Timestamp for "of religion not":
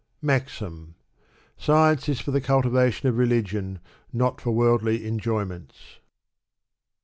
3.07-4.41